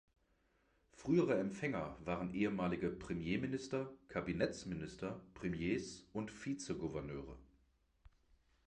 [0.93, 7.37] Frühere Empfänger waren ehemalige Premierminister, Kabinettsminister, Premiers und Vizegouverneure.